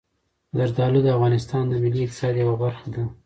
[0.57, 3.03] زردالو د افغانستان د ملي اقتصاد یوه برخه ده.